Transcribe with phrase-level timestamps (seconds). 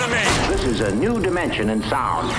[0.00, 0.22] to me.
[0.48, 2.32] This is a new dimension in sound.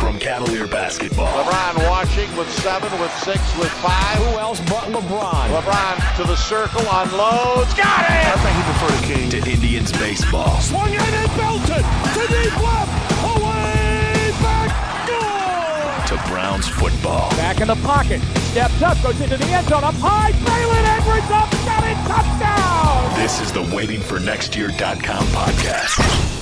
[0.00, 1.26] From Cavalier basketball.
[1.26, 4.18] LeBron watching with seven, with six, with five.
[4.18, 5.48] Who else but LeBron?
[5.50, 8.26] LeBron to the circle, unloads, got it!
[8.26, 9.30] I think he prefer the king.
[9.30, 10.60] To Indians baseball.
[10.60, 12.92] Swung in and belted to deep left,
[13.34, 14.70] away, back,
[15.08, 16.16] goal!
[16.16, 17.30] To Browns football.
[17.30, 18.20] Back in the pocket,
[18.52, 23.20] steps up, goes into the end zone, up high, Braylon Edwards up, got it, touchdown!
[23.20, 26.35] This is the waitingfornextyear.com podcast.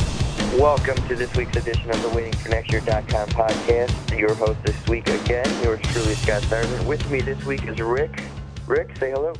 [0.59, 4.17] Welcome to this week's edition of the WaitingForNextYear.com podcast.
[4.17, 6.87] Your host this week again, yours truly, Scott Sargent.
[6.87, 8.23] With me this week is Rick.
[8.69, 9.33] Rick, say hello.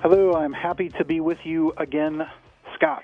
[0.00, 2.22] Hello, I'm happy to be with you again,
[2.76, 3.02] Scott.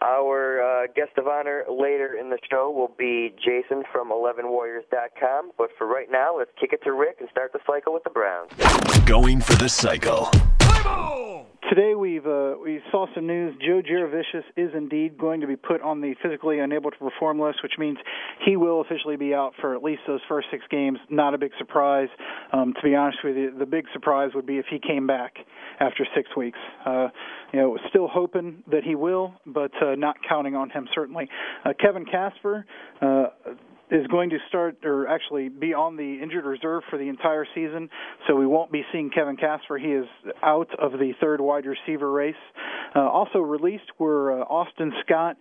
[0.00, 5.50] Our uh, guest of honor later in the show will be Jason from 11warriors.com.
[5.58, 8.10] But for right now, let's kick it to Rick and start the cycle with the
[8.10, 8.50] Browns.
[9.04, 10.30] Going for the cycle.
[11.70, 13.54] Today we've uh, we saw some news.
[13.60, 17.62] Joe Jurevicius is indeed going to be put on the physically unable to perform list,
[17.62, 17.96] which means
[18.44, 20.98] he will officially be out for at least those first six games.
[21.10, 22.08] Not a big surprise.
[22.52, 25.34] Um, to be honest with you, the big surprise would be if he came back
[25.80, 26.58] after six weeks.
[26.84, 27.08] Uh,
[27.52, 31.28] you know, still hoping that he will, but uh, not counting on him certainly.
[31.64, 32.66] Uh, Kevin Casper.
[33.94, 37.88] Is going to start or actually be on the injured reserve for the entire season,
[38.26, 39.78] so we won't be seeing Kevin Casper.
[39.78, 40.06] He is
[40.42, 42.34] out of the third wide receiver race.
[42.96, 45.36] Uh, also released were uh, Austin Scott,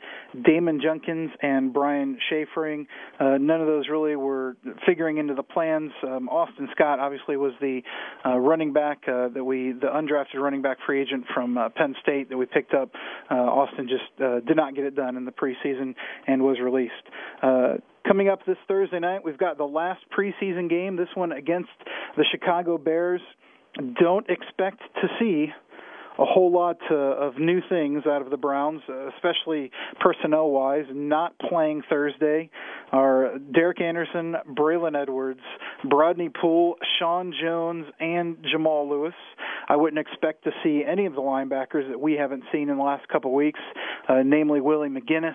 [0.46, 2.86] Damon Junkins, and Brian Schaefering.
[3.20, 5.92] Uh, none of those really were figuring into the plans.
[6.04, 7.82] Um, Austin Scott obviously was the
[8.24, 11.96] uh, running back uh, that we, the undrafted running back free agent from uh, Penn
[12.04, 12.92] State that we picked up.
[13.32, 15.96] Austin just did not get it done in the preseason
[16.28, 16.94] and was released.
[18.08, 21.70] Coming up this Thursday night, we've got the last preseason game, this one against
[22.18, 23.22] the Chicago Bears.
[24.00, 25.48] Don't expect to see
[26.20, 30.86] a whole lot uh, of new things out of the Browns, uh, especially personnel wise.
[30.94, 32.50] Not playing Thursday
[32.92, 35.42] are Derek Anderson, Braylon Edwards,
[35.86, 39.16] Brodney Pool, Sean Jones, and Jamal Lewis.
[39.68, 42.84] I wouldn't expect to see any of the linebackers that we haven't seen in the
[42.84, 43.60] last couple of weeks,
[44.08, 45.34] uh, namely Willie McGinest.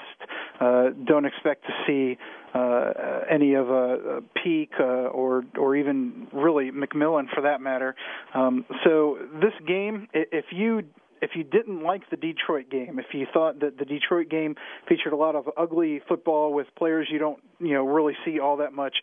[0.61, 2.19] Uh, don't expect to see
[2.55, 2.93] uh,
[3.31, 7.95] any of a, a Peek uh, or or even really McMillan for that matter.
[8.35, 10.83] Um, so this game, if you
[11.21, 14.55] if you didn't like the Detroit game, if you thought that the Detroit game
[14.89, 18.57] featured a lot of ugly football with players you don't you know really see all
[18.59, 18.97] that much,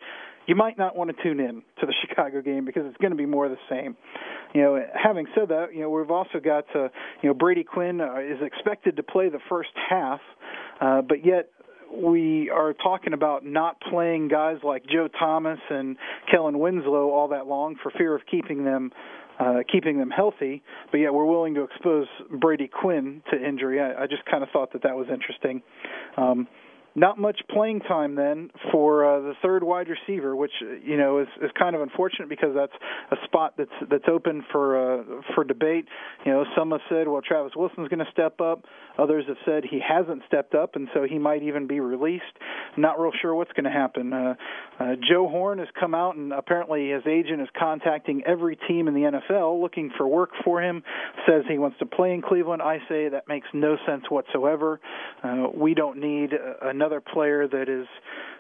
[0.48, 3.18] you might not want to tune in to the Chicago game because it's going to
[3.18, 3.96] be more of the same.
[4.54, 6.90] You know, having said that, you know we've also got uh,
[7.22, 10.22] you know Brady Quinn uh, is expected to play the first half,
[10.80, 11.50] uh, but yet
[11.94, 15.98] we are talking about not playing guys like Joe Thomas and
[16.32, 18.92] Kellen Winslow all that long for fear of keeping them
[19.40, 22.08] uh, keeping them healthy, but yet we're willing to expose
[22.40, 23.82] Brady Quinn to injury.
[23.82, 25.62] I, I just kind of thought that that was interesting.
[26.16, 26.48] Um,
[26.96, 30.52] not much playing time then for uh, the third wide receiver, which
[30.84, 32.74] you know is, is kind of unfortunate because that's
[33.12, 35.86] a spot that's that's open for uh, for debate.
[36.26, 38.64] You know, some have said, well, Travis Wilson's going to step up.
[38.98, 42.24] Others have said he hasn't stepped up, and so he might even be released.
[42.78, 44.14] Not real sure what's going to happen.
[44.14, 44.36] Uh,
[44.80, 48.94] uh, Joe Horn has come out, and apparently his agent is contacting every team in
[48.94, 50.82] the NFL looking for work for him.
[51.28, 52.62] Says he wants to play in Cleveland.
[52.62, 54.80] I say that makes no sense whatsoever.
[55.22, 56.32] Uh, we don't need
[56.62, 57.88] another another player that is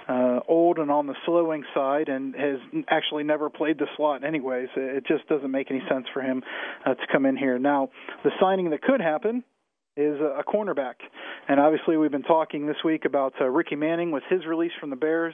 [0.07, 4.69] uh, old and on the slowing side and has actually never played the slot anyways.
[4.75, 6.43] It just doesn't make any sense for him
[6.85, 7.57] uh, to come in here.
[7.57, 7.89] Now,
[8.23, 9.43] the signing that could happen
[9.97, 10.95] is a cornerback.
[11.47, 14.89] And obviously, we've been talking this week about uh, Ricky Manning with his release from
[14.89, 15.33] the Bears.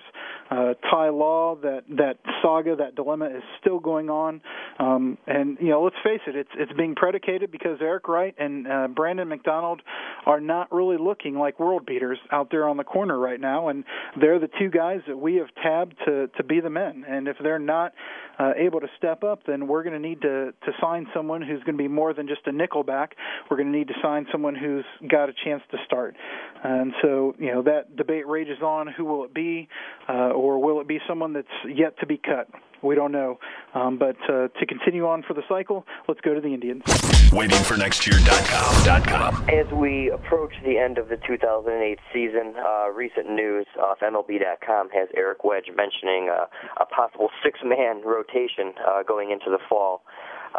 [0.52, 4.42] Uh, Ty Law, that that saga, that dilemma is still going on.
[4.78, 8.68] Um, and you know, let's face it, it's it's being predicated because Eric Wright and
[8.68, 9.82] uh, Brandon McDonald
[10.26, 13.84] are not really looking like world beaters out there on the corner right now, and
[14.20, 17.04] they're the two guys that we have tabbed to to be the men.
[17.08, 17.94] And if they're not
[18.38, 21.64] uh, able to step up, then we're going to need to to sign someone who's
[21.64, 23.16] going to be more than just a nickel back.
[23.50, 26.16] We're going to need to sign someone who's got a chance to start.
[26.64, 28.88] And so, you know, that debate rages on.
[28.88, 29.68] Who will it be,
[30.08, 32.48] uh, or will it be someone that's yet to be cut?
[32.84, 33.40] We don't know.
[33.74, 36.84] Um, but uh, to continue on for the cycle, let's go to the Indians.
[37.32, 39.46] WaitingForNextYear.com.
[39.50, 45.08] As we approach the end of the 2008 season, uh, recent news off MLB.com has
[45.16, 46.46] Eric Wedge mentioning uh,
[46.80, 50.04] a possible six-man rotation uh, going into the fall.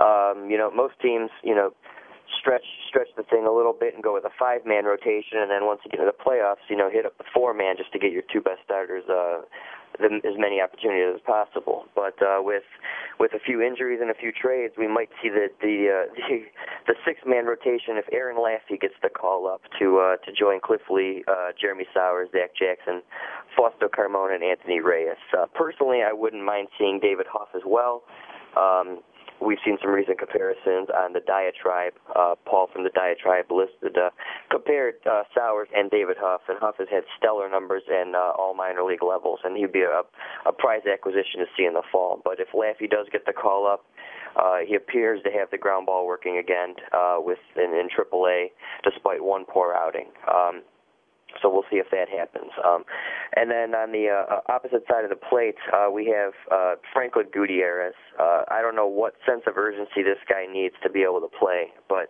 [0.00, 1.72] Um, you know, most teams, you know,
[2.38, 5.50] stretch stretch the thing a little bit and go with a five man rotation, and
[5.50, 7.92] then once you get into the playoffs, you know, hit up the four man just
[7.92, 9.42] to get your two best starters uh,
[9.98, 11.84] the, as many opportunities as possible.
[11.94, 12.64] But uh, with
[13.18, 16.44] with a few injuries and a few trades, we might see the the uh, the,
[16.86, 20.60] the six man rotation if Aaron Laffey gets the call up to uh, to join
[20.60, 23.02] Cliff Lee, uh, Jeremy Sowers, Zach Jackson,
[23.56, 25.20] Fausto Carmona, and Anthony Reyes.
[25.36, 28.02] Uh, personally, I wouldn't mind seeing David Huff as well.
[28.56, 29.00] Um,
[29.44, 31.94] we've seen some recent comparisons on the diatribe.
[32.14, 34.10] Uh, Paul from the diatribe listed uh,
[34.50, 38.54] compared uh, Sowers and David Huff, and Huff has had stellar numbers in uh, all
[38.54, 40.02] minor league levels, and he'd be a,
[40.46, 42.20] a prize acquisition to see in the fall.
[42.24, 43.84] But if Laffey does get the call up,
[44.36, 48.50] uh, he appears to have the ground ball working again uh, with in, in AAA,
[48.84, 50.06] despite one poor outing.
[50.32, 50.62] Um,
[51.40, 52.50] so we'll see if that happens.
[52.64, 52.84] Um,
[53.36, 57.26] and then on the uh, opposite side of the plate, uh, we have uh, Franklin
[57.32, 57.94] Gutierrez.
[58.18, 61.30] Uh, I don't know what sense of urgency this guy needs to be able to
[61.38, 62.08] play, but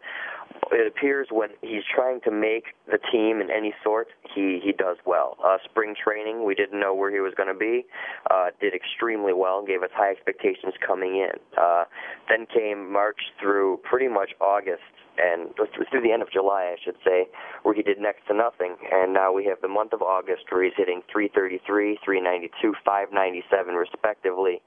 [0.71, 4.97] it appears when he's trying to make the team in any sort, he he does
[5.07, 5.37] well.
[5.45, 7.85] Uh, spring training, we didn't know where he was going to be.
[8.31, 11.39] Uh, did extremely well and gave us high expectations coming in.
[11.61, 11.85] Uh,
[12.29, 14.83] then came March through pretty much August
[15.19, 17.27] and through the end of July, I should say,
[17.63, 18.77] where he did next to nothing.
[18.91, 24.63] And now we have the month of August where he's hitting 333, 392, 597 respectively.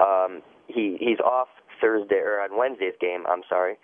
[0.00, 1.48] Um, he he's off
[1.80, 3.24] Thursday or on Wednesday's game.
[3.28, 3.78] I'm sorry,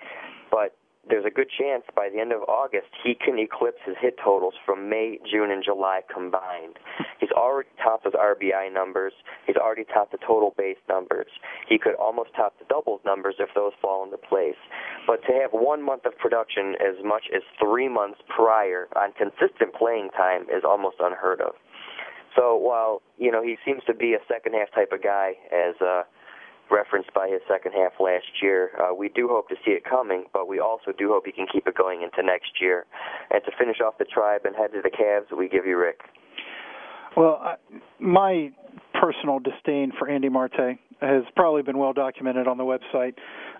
[0.51, 0.77] but
[1.09, 4.55] there's a good chance by the end of August he can eclipse his hit totals
[4.65, 6.79] from May, June, and July combined.
[7.21, 9.12] He's already topped his RBI numbers.
[9.47, 11.29] He's already topped the total base numbers.
[11.69, 14.59] He could almost top the doubles numbers if those fall into place.
[15.06, 19.75] But to have one month of production as much as three months prior on consistent
[19.75, 21.55] playing time is almost unheard of.
[22.37, 25.75] So while you know he seems to be a second half type of guy, as
[25.81, 26.03] uh,
[26.70, 28.70] referenced by his second half last year.
[28.78, 31.46] Uh, we do hope to see it coming, but we also do hope he can
[31.50, 32.87] keep it going into next year.
[33.31, 36.00] And to finish off the tribe and head to the Cavs, we give you Rick.
[37.16, 37.56] Well, I,
[38.00, 38.50] my
[39.00, 43.14] personal disdain for Andy Marte has probably been well documented on the website.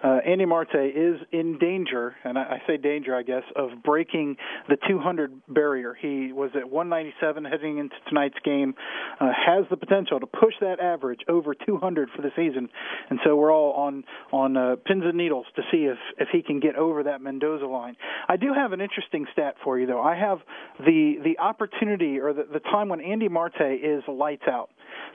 [0.05, 4.37] Uh, Andy Marte is in danger, and I, I say danger, I guess, of breaking
[4.69, 5.97] the 200 barrier.
[5.99, 8.75] He was at 197 heading into tonight's game,
[9.19, 12.69] uh, has the potential to push that average over 200 for the season,
[13.09, 16.43] and so we're all on on uh, pins and needles to see if if he
[16.43, 17.97] can get over that Mendoza line.
[18.29, 20.03] I do have an interesting stat for you, though.
[20.03, 20.39] I have
[20.81, 24.69] the the opportunity or the, the time when Andy Marte is lights out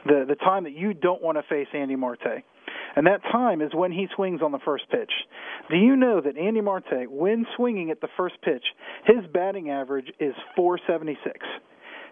[0.05, 2.43] the the time that you don't want to face Andy Marte.
[2.95, 5.11] And that time is when he swings on the first pitch.
[5.69, 8.63] Do you know that Andy Marte, when swinging at the first pitch,
[9.05, 11.39] his batting average is 476?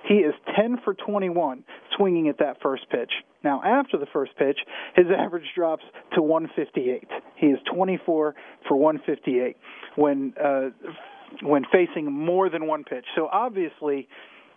[0.07, 1.63] He is 10 for 21
[1.97, 3.11] swinging at that first pitch.
[3.43, 4.57] Now, after the first pitch,
[4.95, 5.83] his average drops
[6.15, 7.07] to 158.
[7.35, 8.35] He is 24
[8.67, 9.57] for 158
[9.95, 10.69] when uh,
[11.43, 13.05] when facing more than one pitch.
[13.15, 14.07] So obviously,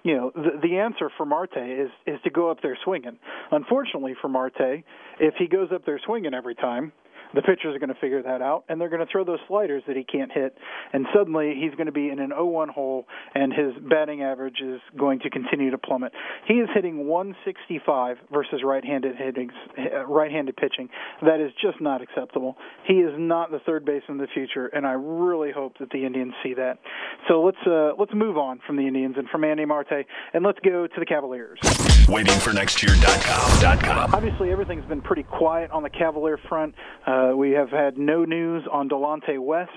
[0.02, 3.19] you know the, the answer for Marte is is to go up there swinging.
[3.50, 4.85] Unfortunately for Marte,
[5.19, 6.93] if he goes up there swinging every time,
[7.35, 9.82] the pitchers are going to figure that out, and they're going to throw those sliders
[9.87, 10.56] that he can't hit,
[10.93, 14.81] and suddenly he's going to be in an 0-1 hole, and his batting average is
[14.99, 16.12] going to continue to plummet.
[16.47, 20.88] He is hitting 165 versus right-handed hittings, uh, right-handed pitching.
[21.23, 22.56] That is just not acceptable.
[22.87, 26.05] He is not the third baseman of the future, and I really hope that the
[26.05, 26.79] Indians see that.
[27.29, 30.59] So let's uh, let's move on from the Indians and from Andy Marte, and let's
[30.61, 31.59] go to the Cavaliers.
[32.09, 34.15] Waiting for next year.com.
[34.15, 36.75] Obviously, everything's been pretty quiet on the Cavalier front.
[37.06, 39.70] Uh, uh, we have had no news on Delonte West.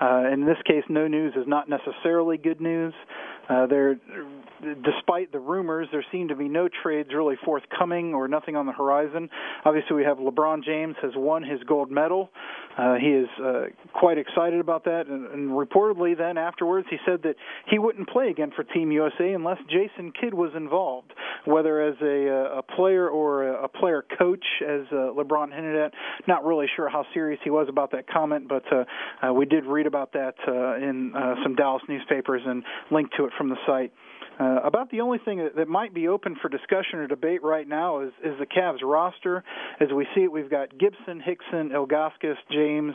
[0.00, 2.94] Uh, in this case, no news is not necessarily good news.
[3.48, 3.96] Uh, there,
[4.84, 8.72] despite the rumors, there seem to be no trades really forthcoming or nothing on the
[8.72, 9.28] horizon.
[9.64, 12.30] Obviously, we have LeBron James has won his gold medal.
[12.78, 17.22] Uh, he is uh, quite excited about that, and, and reportedly, then afterwards, he said
[17.22, 17.34] that
[17.66, 21.12] he wouldn't play again for Team USA unless Jason Kidd was involved,
[21.44, 25.92] whether as a, uh, a player or a, player coach, as uh, LeBron hinted at.
[26.26, 28.84] Not really sure how serious he was about that comment, but uh,
[29.26, 33.24] uh, we did read about that uh, in uh, some Dallas newspapers and linked to
[33.24, 33.90] it from the site.
[34.38, 37.66] Uh, about the only thing that, that might be open for discussion or debate right
[37.66, 39.42] now is, is the Cavs roster.
[39.80, 42.92] As we see it, we've got Gibson, Hickson, Ilgauskas, James,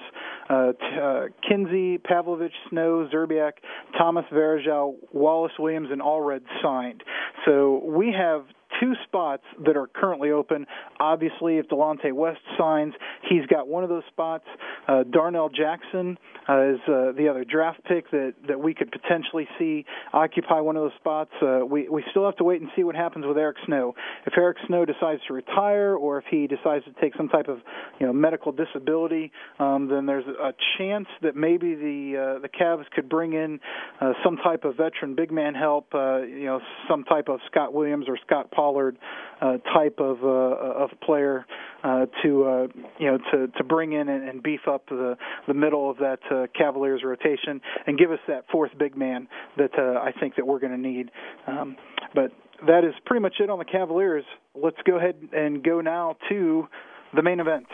[0.47, 3.53] uh, t- uh, Kinsey, Pavlovic, Snow, Szczerbiak,
[3.97, 7.03] Thomas Varejao, Wallace Williams, and Allred signed.
[7.45, 8.45] So we have
[8.79, 10.65] two spots that are currently open.
[10.99, 12.93] Obviously, if Delonte West signs,
[13.29, 14.45] he's got one of those spots.
[14.87, 16.17] Uh, Darnell Jackson
[16.47, 20.75] uh, is uh, the other draft pick that that we could potentially see occupy one
[20.75, 21.31] of those spots.
[21.41, 23.95] Uh, we we still have to wait and see what happens with Eric Snow.
[24.25, 27.59] If Eric Snow decides to retire, or if he decides to take some type of
[27.99, 32.85] you know medical disability, um, then there's a chance that maybe the uh, the Cavs
[32.91, 33.59] could bring in
[34.01, 35.93] uh, some type of veteran big man help.
[35.93, 38.97] Uh, you know, some type of Scott Williams or Scott Pollard
[39.41, 41.45] uh, type of uh, of player
[41.83, 42.67] uh, to uh,
[42.99, 46.19] you know to to bring in and, and beef up the the middle of that
[46.31, 50.47] uh, Cavaliers rotation and give us that fourth big man that uh, I think that
[50.47, 51.11] we're going to need.
[51.47, 51.75] Um,
[52.13, 52.31] but
[52.67, 54.23] that is pretty much it on the Cavaliers.
[54.55, 56.67] Let's go ahead and go now to
[57.13, 57.65] the main event.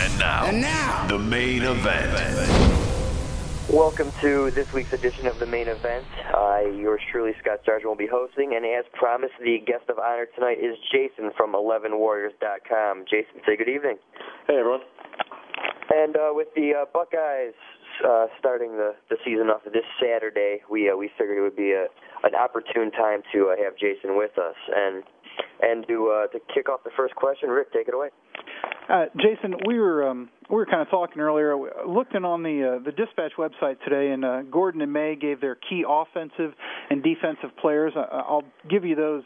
[0.00, 2.83] And now, and now, the main event.
[3.72, 6.04] Welcome to this week's edition of the main event.
[6.36, 10.26] Uh, yours truly, Scott Sargent, will be hosting, and as promised, the guest of honor
[10.34, 13.04] tonight is Jason from 11warriors.com.
[13.08, 13.96] Jason, say good evening.
[14.46, 14.80] Hey, everyone.
[15.90, 17.54] And uh, with the uh, Buckeyes
[18.06, 21.72] uh, starting the, the season off this Saturday, we uh, we figured it would be
[21.72, 21.86] a
[22.22, 24.56] an opportune time to uh, have Jason with us.
[24.76, 25.04] And
[25.60, 28.08] and to uh, to kick off the first question, Rick, take it away.
[28.88, 31.56] Uh, Jason, we were um, we were kind of talking earlier.
[31.86, 35.54] Looking on the uh, the Dispatch website today, and uh, Gordon and May gave their
[35.54, 36.52] key offensive
[36.90, 37.92] and defensive players.
[37.96, 39.22] I, I'll give you those.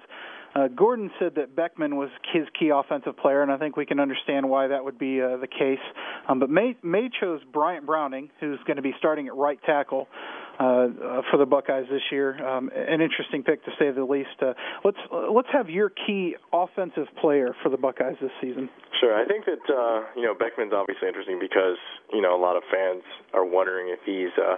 [0.54, 4.00] Uh, Gordon said that Boeckman was his key offensive player, and I think we can
[4.00, 5.78] understand why that would be uh, the case.
[6.26, 10.08] Um, but May, May chose Bryant Browning, who's going to be starting at right tackle
[10.58, 12.34] uh, for the Buckeyes this year.
[12.44, 14.34] Um, an interesting pick to say the least.
[14.42, 18.68] Uh, let's let's have your key offensive player for the Buckeyes this season.
[19.00, 21.78] Sure, I think that uh, you know Boeckman's obviously interesting because
[22.12, 24.56] you know a lot of fans are wondering if he's uh,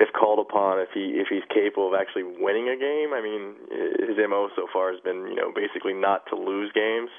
[0.00, 3.12] if called upon, if he if he's capable of actually winning a game.
[3.12, 3.54] I mean,
[4.00, 7.10] his mo so far has been you know basically not to lose games.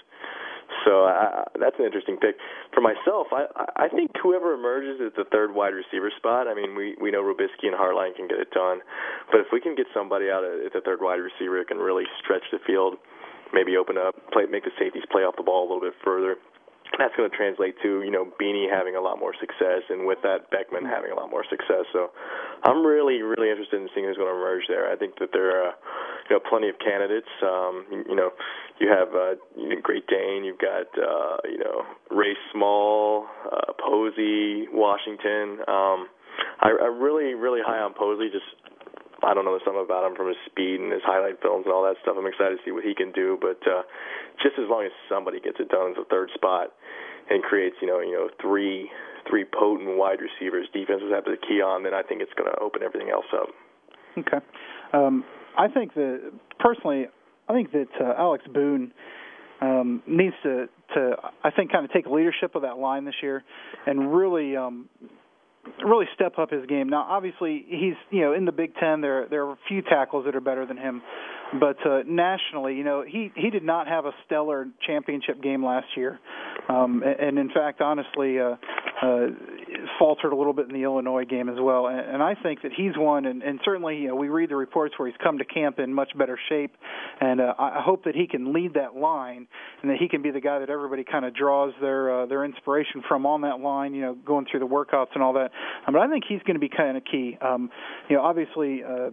[0.85, 2.35] So uh, that's an interesting pick.
[2.73, 3.45] For myself, I
[3.75, 6.47] I think whoever emerges at the third wide receiver spot.
[6.47, 8.81] I mean, we we know Robiskie and Hartline can get it done,
[9.31, 12.05] but if we can get somebody out at the third wide receiver that can really
[12.23, 12.95] stretch the field,
[13.53, 16.37] maybe open up, play, make the safeties play off the ball a little bit further
[16.97, 20.19] that's going to translate to you know Beanie having a lot more success, and with
[20.23, 21.85] that Boeckman having a lot more success.
[21.91, 22.11] So
[22.63, 24.91] I'm really really interested in seeing who's going to emerge there.
[24.91, 25.73] I think that there are
[26.29, 27.29] you know plenty of candidates.
[27.43, 28.31] Um, you, know
[28.79, 29.35] you have uh,
[29.81, 35.59] Great Dane, you've got uh, you know Ray Small, uh, Posey, Washington.
[35.67, 36.07] Um,
[36.61, 38.45] I, I'm really really high on Posey just
[39.25, 41.81] I don't know something about him from his speed and his highlight films and all
[41.83, 42.13] that stuff.
[42.13, 43.41] I'm excited to see what he can do.
[43.41, 43.81] But uh,
[44.37, 46.69] just as long as somebody gets it done as a third spot
[47.29, 48.89] and creates, you know, you know, three
[49.27, 52.59] three potent wide receivers, defenses have the key on, then I think it's going to
[52.61, 53.49] open everything else up.
[54.17, 54.37] Okay,
[54.93, 55.25] um,
[55.57, 57.07] I think that personally,
[57.49, 58.93] I think that uh, Alex Boone
[59.61, 63.43] um, needs to to I think kind of take leadership of that line this year
[63.87, 64.87] and really um,
[65.83, 66.89] really step up his game.
[66.89, 69.01] Now, obviously, he's you know in the Big Ten.
[69.01, 71.01] There there are a few tackles that are better than him,
[71.59, 75.87] but uh, nationally, you know, he he did not have a stellar championship game last
[75.95, 76.19] year,
[76.69, 78.55] um, and, and in fact, honestly, uh,
[79.01, 79.27] uh,
[79.99, 81.87] faltered a little bit in the Illinois game as well.
[81.87, 84.55] And, and I think that he's one, and, and certainly, you know, we read the
[84.55, 86.75] reports where he's come to camp in much better shape,
[87.21, 89.47] and uh, I hope that he can lead that line,
[89.81, 92.45] and that he can be the guy that everybody kind of draws their uh, their
[92.45, 93.93] inspiration from on that line.
[93.93, 95.51] You know, going through the workouts and all that.
[95.85, 97.37] But I think he's going to be kind of key.
[97.41, 97.69] Um,
[98.09, 98.83] you know, obviously.
[98.83, 99.11] Uh,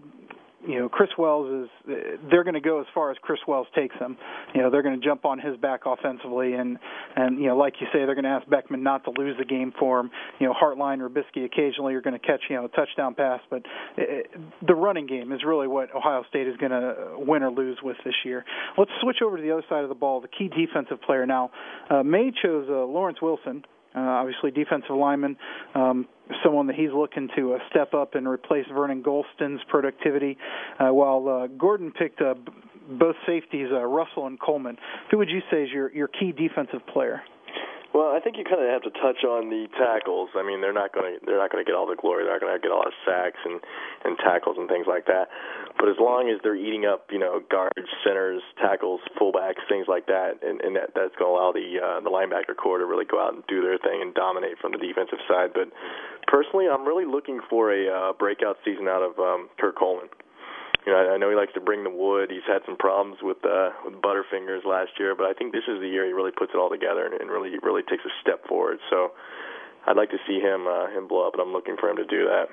[0.66, 1.96] you know Chris Wells is
[2.30, 4.16] they're going to go as far as Chris Wells takes them.
[4.54, 6.78] You know they're going to jump on his back offensively, and
[7.16, 9.44] and you know like you say they're going to ask Boeckman not to lose the
[9.44, 10.10] game for him.
[10.38, 13.40] You know Hartline or Bisky occasionally are going to catch you know a touchdown pass,
[13.50, 13.62] but
[13.96, 14.30] it,
[14.66, 17.96] the running game is really what Ohio State is going to win or lose with
[18.04, 18.44] this year.
[18.78, 20.20] Let's switch over to the other side of the ball.
[20.20, 21.50] The key defensive player now.
[21.90, 25.36] Uh, May chose uh, Lawrence Wilson, uh, obviously defensive lineman,
[25.74, 26.06] um,
[26.44, 30.36] someone that he's looking to uh, step up and replace Vernon Gholston's productivity,
[30.78, 32.34] uh, while uh, Gordon picked uh,
[32.98, 34.76] both safeties, uh, Russell and Coleman.
[35.10, 37.22] Who would you say is your, your key defensive player?
[37.92, 40.32] Well, I think you kind of have to touch on the tackles.
[40.32, 42.24] I mean, they're not going to they're not going to get all the glory.
[42.24, 43.60] They're not going to get all the sacks and
[44.08, 45.28] and tackles and things like that.
[45.76, 50.06] But as long as they're eating up, you know, guards, centers, tackles, fullbacks, things like
[50.08, 53.04] that, and, and that that's going to allow the uh, the linebacker core to really
[53.04, 55.52] go out and do their thing and dominate from the defensive side.
[55.52, 55.68] But
[56.32, 60.08] personally, I'm really looking for a uh, breakout season out of um, Kurt Coleman
[60.86, 62.30] you know, I, I know he likes to bring the wood.
[62.30, 65.80] He's had some problems with uh, with Butterfingers last year, but I think this is
[65.80, 68.46] the year he really puts it all together and, and really really takes a step
[68.48, 68.78] forward.
[68.90, 69.12] So
[69.86, 72.06] I'd like to see him uh, him blow up, and I'm looking for him to
[72.06, 72.46] do that.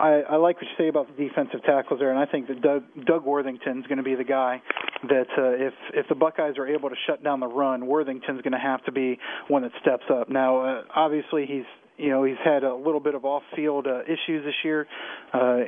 [0.00, 2.62] I, I like what you say about the defensive tackles there, and I think that
[2.62, 4.62] Doug Doug Worthington's going to be the guy
[5.04, 8.52] that uh, if if the Buckeyes are able to shut down the run, Worthington's going
[8.52, 10.30] to have to be one that steps up.
[10.30, 11.64] Now, uh, obviously, he's
[11.98, 14.86] you know he's had a little bit of off-field uh, issues this year.
[15.34, 15.58] Uh,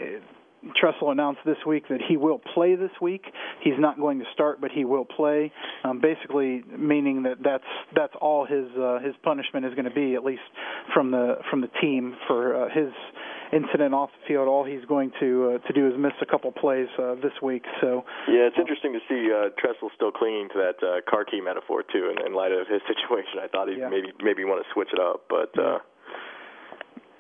[0.81, 3.25] Tressel announced this week that he will play this week.
[3.63, 5.53] He's not going to start, but he will play.
[5.85, 7.65] Um, basically, meaning that that's
[7.95, 10.43] that's all his uh, his punishment is going to be, at least
[10.95, 12.93] from the from the team for uh, his
[13.53, 14.47] incident off the field.
[14.49, 17.65] All he's going to uh, to do is miss a couple plays uh, this week.
[17.81, 21.41] So yeah, it's interesting to see uh, Tressel still clinging to that uh, car key
[21.41, 22.15] metaphor too.
[22.15, 23.89] In, in light of his situation, I thought he yeah.
[23.89, 25.51] maybe maybe want to switch it up, but.
[25.59, 25.79] Uh,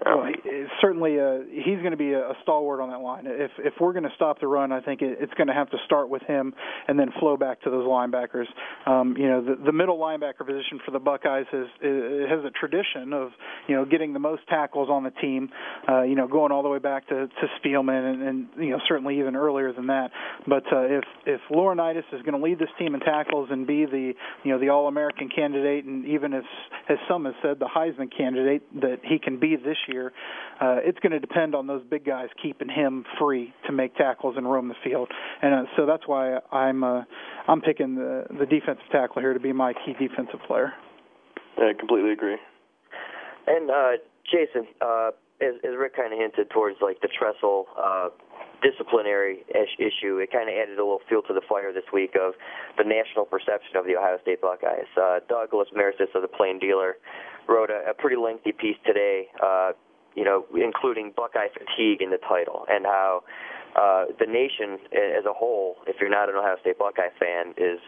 [0.04, 3.25] well, he, certainly, uh, he's going to be a, a stalwart on that line.
[3.26, 5.71] If if we're going to stop the run, I think it, it's going to have
[5.71, 6.54] to start with him
[6.88, 8.47] and then flow back to those linebackers.
[8.87, 13.12] Um, you know, the, the middle linebacker position for the Buckeyes has has a tradition
[13.12, 13.30] of
[13.68, 15.50] you know getting the most tackles on the team.
[15.88, 18.80] Uh, you know, going all the way back to to Spielman and, and you know
[18.88, 20.11] certainly even earlier than that.
[20.47, 23.85] But uh, if if Laurinaitis is going to lead this team in tackles and be
[23.85, 26.44] the you know the All American candidate, and even as
[26.88, 30.12] as some have said, the Heisman candidate that he can be this year year.
[30.61, 34.37] Uh, it's going to depend on those big guys keeping him free to make tackles
[34.37, 35.08] and roam the field,
[35.42, 37.02] and uh, so that's why I'm uh,
[37.49, 40.72] I'm picking the the defensive tackle here to be my key defensive player.
[41.58, 42.37] I completely agree.
[43.46, 43.92] And uh,
[44.30, 48.08] Jason, uh, as, as Rick kind of hinted towards like the Tressel uh,
[48.62, 52.35] disciplinary issue, it kind of added a little fuel to the fire this week of
[52.78, 54.88] the national perception of the Ohio State Buckeyes.
[54.97, 56.97] Uh, Doug Lesmerises of the Plain Dealer
[57.49, 59.73] wrote a, a pretty lengthy piece today, uh,
[60.14, 63.23] you know, including Buckeye fatigue in the title and how
[63.75, 67.81] uh, the nation as a whole, if you're not an Ohio State Buckeye fan, is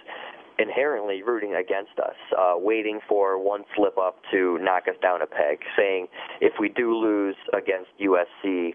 [0.58, 5.26] inherently rooting against us, uh, waiting for one slip up to knock us down a
[5.26, 6.06] peg, saying
[6.40, 8.74] if we do lose against USC,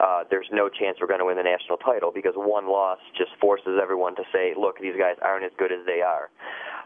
[0.00, 3.30] uh, there's no chance we're going to win the national title because one loss just
[3.40, 6.28] forces everyone to say, look, these guys aren't as good as they are.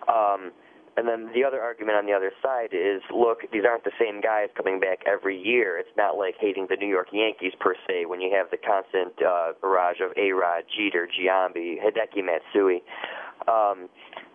[0.07, 0.53] Um,
[0.97, 4.21] and then the other argument on the other side is, look, these aren't the same
[4.21, 5.79] guys coming back every year.
[5.79, 9.15] It's not like hating the New York Yankees per se when you have the constant
[9.23, 12.83] uh, barrage of A-Rod, Jeter, Giambi, Hideki Matsui.
[13.49, 13.89] Um,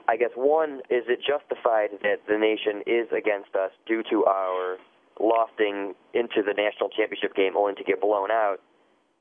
[0.08, 4.78] I guess one, is it justified that the nation is against us due to our
[5.20, 8.58] lofting into the national championship game only to get blown out?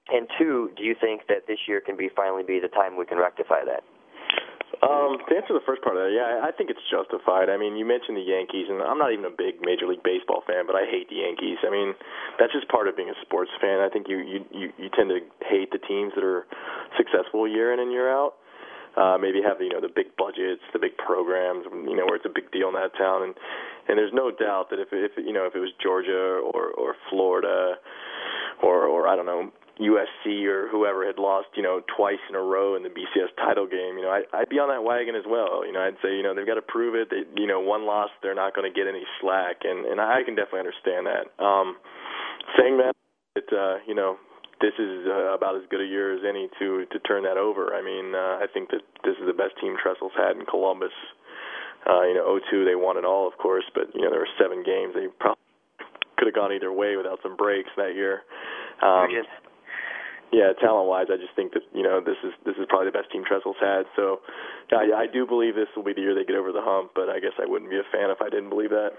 [0.08, 3.06] And two, do you think that this year can be finally be the time we
[3.06, 3.84] can rectify that?
[4.82, 7.48] Um, to answer the first part of that, yeah, I think it's justified.
[7.48, 10.42] I mean, you mentioned the Yankees, and I'm not even a big Major League Baseball
[10.44, 11.62] fan, but I hate the Yankees.
[11.62, 11.94] I mean,
[12.36, 13.80] that's just part of being a sports fan.
[13.80, 16.44] I think you you you, you tend to hate the teams that are
[16.98, 18.34] successful year in and year out.
[18.96, 22.26] Uh, maybe have you know the big budgets, the big programs, you know where it's
[22.26, 23.34] a big deal in that town, and
[23.88, 26.94] and there's no doubt that if if you know if it was Georgia or or
[27.10, 27.74] Florida
[28.62, 32.40] or or I don't know USC or whoever had lost, you know, twice in a
[32.40, 35.26] row in the BCS title game, you know, I, I'd be on that wagon as
[35.26, 35.66] well.
[35.66, 37.10] You know, I'd say, you know, they've got to prove it.
[37.10, 40.22] That, you know, one loss, they're not going to get any slack, and and I
[40.22, 41.26] can definitely understand that.
[41.42, 41.76] Um,
[42.54, 42.94] saying that,
[43.34, 44.16] it, uh, you know,
[44.64, 47.76] this is uh, about as good a year as any to to turn that over.
[47.76, 50.94] I mean, uh, I think that this is the best team Tressel's had in Columbus.
[51.84, 54.34] Uh, you know, 02 they won it all, of course, but you know there were
[54.40, 54.96] seven games.
[54.96, 55.44] They probably
[56.16, 58.24] could have gone either way without some breaks that year.
[58.80, 59.12] Um,
[60.32, 62.96] yeah, talent wise, I just think that you know this is this is probably the
[62.96, 63.84] best team Tressel's had.
[63.94, 64.24] So,
[64.72, 66.96] I, I do believe this will be the year they get over the hump.
[66.96, 68.96] But I guess I wouldn't be a fan if I didn't believe that.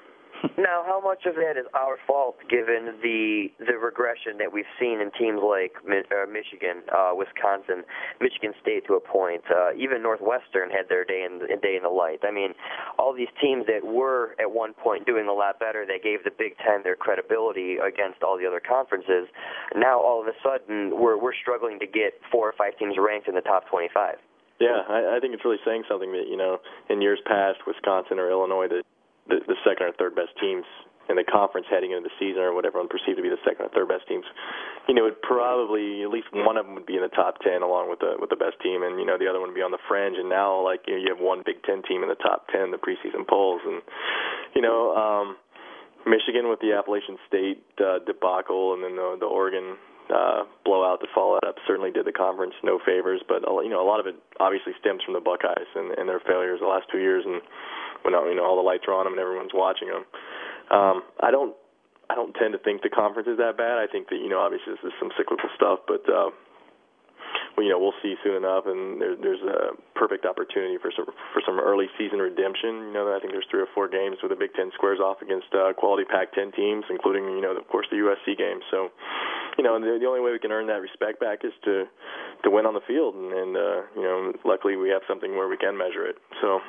[0.58, 5.02] Now, how much of that is our fault, given the the regression that we've seen
[5.02, 7.84] in teams like uh, Michigan, uh, Wisconsin,
[8.22, 11.84] Michigan State to a point, uh, even Northwestern had their day in the, day in
[11.84, 12.20] the light.
[12.24, 12.54] I mean,
[13.00, 16.32] all these teams that were at one point doing a lot better, they gave the
[16.32, 19.28] Big Ten their credibility against all the other conferences.
[19.76, 23.28] Now, all of a sudden, we're we're struggling to get four or five teams ranked
[23.28, 24.18] in the top 25.
[24.60, 28.20] Yeah, I, I think it's really saying something that you know in years past, Wisconsin
[28.20, 28.84] or Illinois that
[29.28, 30.66] the, the second or third best teams
[31.10, 33.70] in the conference heading into the season, or what everyone perceived to be the second
[33.70, 34.26] or third best teams,
[34.90, 37.62] you know, it probably at least one of them would be in the top ten
[37.62, 39.66] along with the with the best team, and you know the other one would be
[39.66, 40.18] on the fringe.
[40.18, 42.74] And now, like you, know, you have one Big Ten team in the top ten,
[42.74, 43.82] the preseason polls, and
[44.58, 45.38] you know, um,
[46.10, 49.78] Michigan with the Appalachian State uh, debacle, and then the, the Oregon
[50.10, 53.22] uh, blowout to follow that up certainly did the conference no favors.
[53.28, 56.22] But you know, a lot of it obviously stems from the Buckeyes and, and their
[56.22, 57.42] failures the last two years, and
[58.06, 60.06] when you know all the lights are on them and everyone's watching them.
[60.70, 61.58] Um, I don't
[62.10, 63.82] I don't tend to think the conference is that bad.
[63.82, 66.30] I think that you know obviously this is some cyclical stuff, but uh,
[67.58, 71.10] well, you know we'll see soon enough, and there, there's a perfect opportunity for some
[71.34, 72.94] for some early season redemption.
[72.94, 75.26] You know I think there's three or four games where the Big Ten squares off
[75.26, 78.62] against uh, quality Pac-10 teams, including you know of course the USC game.
[78.70, 78.94] So
[79.58, 81.86] you know, the, the only way we can earn that respect back is to
[82.44, 85.48] to win on the field, and, and uh, you know, luckily we have something where
[85.48, 86.18] we can measure it.
[86.41, 86.60] So.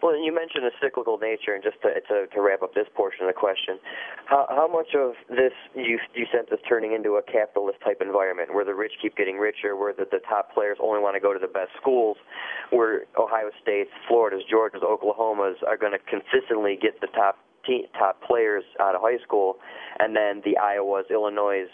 [0.00, 3.26] Well, you mentioned the cyclical nature, and just to, to, to wrap up this portion
[3.26, 3.78] of the question,
[4.26, 8.54] how, how much of this you you sense is turning into a capitalist type environment,
[8.54, 11.32] where the rich keep getting richer, where the, the top players only want to go
[11.32, 12.16] to the best schools,
[12.70, 18.22] where Ohio States, Florida's, Georgia's, Oklahoma's are going to consistently get the top te- top
[18.22, 19.58] players out of high school,
[19.98, 21.66] and then the Iowas, Illinois,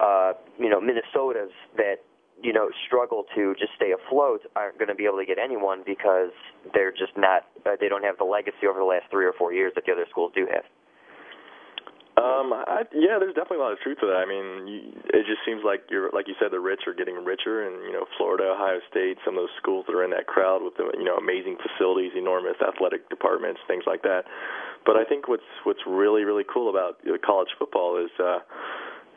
[0.00, 2.00] uh, you know, Minnesotas that
[2.42, 5.82] you know struggle to just stay afloat aren't going to be able to get anyone
[5.84, 6.32] because
[6.74, 9.52] they're just not uh, they don't have the legacy over the last three or four
[9.52, 10.64] years that the other schools do have.
[12.20, 14.20] Um, I, yeah, there's definitely a lot of truth to that.
[14.20, 14.78] I mean, you,
[15.14, 17.92] it just seems like you're, like you said, the rich are getting richer, and you
[17.96, 20.90] know, Florida, Ohio State, some of those schools that are in that crowd with the,
[20.98, 24.28] you know, amazing facilities, enormous athletic departments, things like that.
[24.84, 28.44] But I think what's what's really really cool about college football is, uh,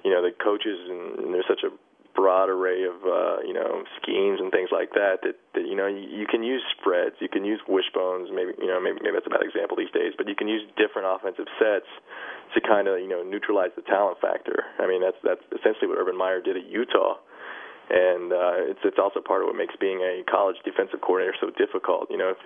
[0.06, 1.76] you know, the coaches and, and there's such a
[2.16, 5.88] broad array of uh, you know schemes and things like that that, that you know
[5.88, 9.28] you, you can use spreads, you can use wishbones, maybe you know maybe maybe that's
[9.28, 11.90] a bad example these days, but you can use different offensive sets
[12.54, 14.66] to kind of you know neutralize the talent factor.
[14.80, 17.18] I mean that's that's essentially what Urban Meyer did at Utah
[17.90, 21.52] and uh, it's it's also part of what makes being a college defensive coordinator so
[21.52, 22.08] difficult.
[22.10, 22.42] You know, if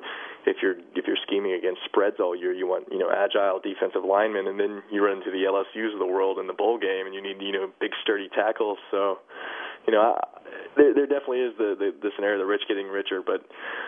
[0.45, 4.04] if you're if you're scheming against spreads all year, you want you know agile defensive
[4.04, 7.06] linemen, and then you run into the LSU's of the world in the bowl game,
[7.06, 8.80] and you need you know big sturdy tackles.
[8.89, 9.19] So,
[9.88, 10.38] you know, I,
[10.76, 13.41] there, there definitely is the, the the scenario the rich getting richer, but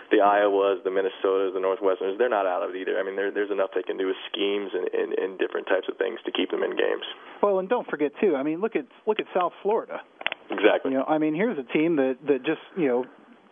[0.10, 2.98] the Iowas, the Minnesotas, the Northwesterners, they're not out of it either.
[2.98, 5.88] I mean, there, there's enough they can do with schemes and, and, and different types
[5.90, 7.06] of things to keep them in games.
[7.44, 8.36] Well, and don't forget too.
[8.36, 10.02] I mean, look at look at South Florida.
[10.50, 10.92] Exactly.
[10.92, 13.06] You know, I mean, here's a team that that just you know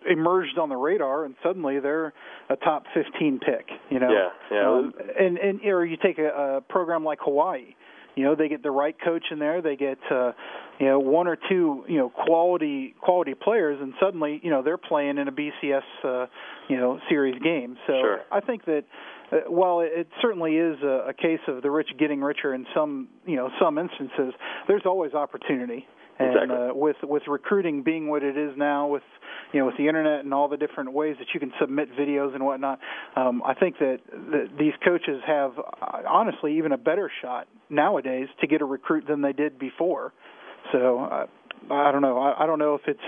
[0.10, 2.14] emerged on the radar, and suddenly they're
[2.50, 3.70] a top 15 pick.
[3.90, 4.10] You know.
[4.10, 4.30] Yeah.
[4.52, 4.70] Yeah.
[4.70, 7.76] Um, and and or you take a, a program like Hawaii.
[8.18, 9.62] You know, they get the right coach in there.
[9.62, 10.32] They get uh,
[10.80, 14.78] you know one or two you know quality quality players, and suddenly you know they're
[14.78, 16.26] playing in a BCS uh,
[16.68, 17.78] you know series game.
[17.86, 18.20] So sure.
[18.32, 18.86] I think that
[19.32, 23.08] uh, while it certainly is a, a case of the rich getting richer in some
[23.26, 24.34] you know some instances,
[24.68, 25.86] there's always opportunity.
[26.20, 26.56] And exactly.
[26.56, 29.04] uh, with with recruiting being what it is now, with
[29.54, 32.34] you know with the internet and all the different ways that you can submit videos
[32.34, 32.80] and whatnot,
[33.16, 34.00] um, I think that,
[34.32, 39.06] that these coaches have uh, honestly even a better shot nowadays to get a recruit
[39.08, 40.14] than they did before.
[40.72, 41.00] So.
[41.00, 41.26] Uh,
[41.72, 42.18] I don't know.
[42.18, 43.00] I, I don't know if it's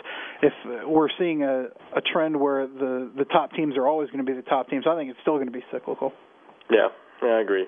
[0.42, 0.54] if
[0.88, 4.36] we're seeing a, a trend where the the top teams are always going to be
[4.36, 4.86] the top teams.
[4.90, 6.14] I think it's still going to be cyclical.
[6.70, 6.90] Yeah,
[7.24, 7.66] yeah, I agree.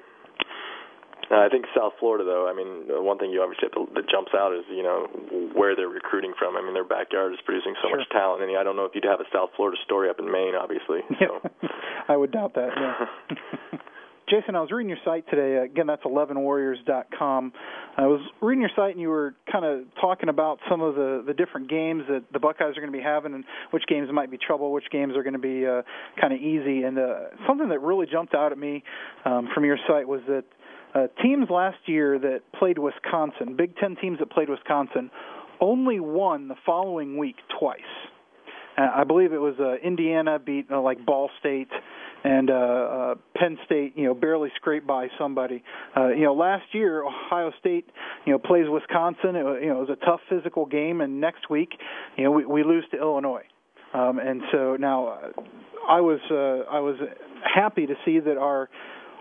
[1.31, 2.43] Uh, I think South Florida, though.
[2.43, 5.07] I mean, one thing you obviously have to, that jumps out is you know
[5.55, 6.57] where they're recruiting from.
[6.57, 7.97] I mean, their backyard is producing so sure.
[8.03, 10.27] much talent, and I don't know if you'd have a South Florida story up in
[10.27, 10.99] Maine, obviously.
[11.23, 11.39] So.
[12.11, 12.75] I would doubt that.
[12.75, 13.39] Yeah.
[14.31, 15.57] Jason, I was reading your site today.
[15.57, 17.51] Again, that's 11warriors.com.
[17.97, 21.21] I was reading your site, and you were kind of talking about some of the
[21.27, 24.31] the different games that the Buckeyes are going to be having, and which games might
[24.31, 25.81] be trouble, which games are going to be uh,
[26.19, 26.83] kind of easy.
[26.83, 28.85] And uh, something that really jumped out at me
[29.25, 30.45] um, from your site was that
[30.95, 35.11] uh, teams last year that played Wisconsin, Big Ten teams that played Wisconsin,
[35.59, 37.81] only won the following week twice.
[38.81, 41.69] Uh, I believe it was uh, Indiana beat uh, like Ball State,
[42.23, 45.63] and uh, uh, Penn State, you know, barely scraped by somebody.
[45.95, 47.89] Uh, you know, last year Ohio State,
[48.25, 49.35] you know, plays Wisconsin.
[49.35, 51.69] It, you know, it was a tough physical game, and next week,
[52.17, 53.43] you know, we, we lose to Illinois.
[53.93, 55.41] Um, and so now, uh,
[55.89, 56.95] I was uh, I was
[57.43, 58.69] happy to see that our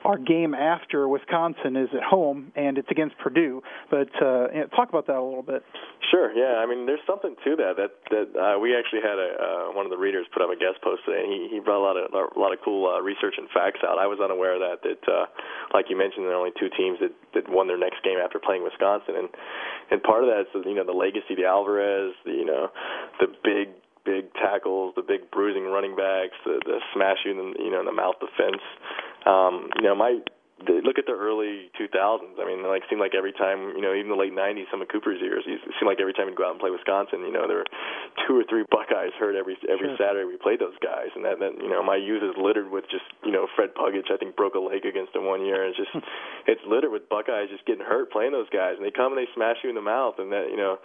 [0.04, 3.62] our game after Wisconsin is at home and it's against Purdue.
[3.90, 5.62] But uh, talk about that a little bit.
[6.10, 6.32] Sure.
[6.32, 6.58] Yeah.
[6.58, 7.76] I mean, there's something to that.
[7.76, 10.56] That that uh, we actually had a uh, one of the readers put up a
[10.56, 13.00] guest post today, and he he brought a lot of a lot of cool uh,
[13.00, 13.98] research and facts out.
[13.98, 14.82] I was unaware of that.
[14.82, 15.26] That uh,
[15.74, 18.38] like you mentioned, there are only two teams that that won their next game after
[18.38, 19.28] playing Wisconsin, and
[19.90, 22.72] and part of that is you know the legacy, the Alvarez, the you know
[23.20, 23.70] the big
[24.04, 27.80] big tackles, the big bruising running backs, the the smash you in the, you know
[27.80, 28.62] in the mouth defense.
[29.26, 30.20] Um, you know, my
[30.66, 32.36] the, look at the early 2000s.
[32.36, 34.88] I mean, like seemed like every time, you know, even the late 90s, some of
[34.92, 37.48] Cooper's years, it seemed like every time he'd go out and play Wisconsin, you know,
[37.48, 37.70] there were
[38.28, 40.00] two or three Buckeyes hurt every every sure.
[40.00, 42.84] Saturday we played those guys, and that, that you know, my youth is littered with
[42.92, 45.72] just, you know, Fred Puggich, I think broke a leg against him one year, and
[45.72, 45.94] it's just
[46.50, 49.30] it's littered with Buckeyes just getting hurt playing those guys, and they come and they
[49.32, 50.76] smash you in the mouth, and that you know,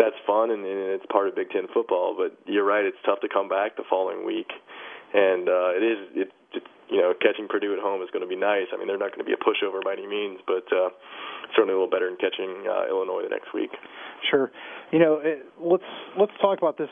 [0.00, 2.16] that's fun and, and it's part of Big Ten football.
[2.16, 4.48] But you're right, it's tough to come back the following week,
[5.12, 6.28] and uh, it is it
[6.90, 8.66] you know, catching Purdue at home is going to be nice.
[8.72, 10.88] I mean, they're not going to be a pushover by any means, but uh,
[11.54, 13.70] certainly a little better than catching uh, Illinois the next week.
[14.30, 14.50] Sure.
[14.90, 15.84] You know, it, let's
[16.18, 16.88] let's talk about this